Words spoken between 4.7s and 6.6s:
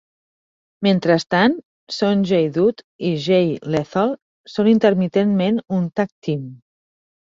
intermitentment un tag-team.